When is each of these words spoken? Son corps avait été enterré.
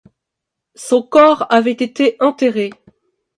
Son 0.73 1.03
corps 1.03 1.45
avait 1.51 1.69
été 1.73 2.17
enterré. 2.21 2.71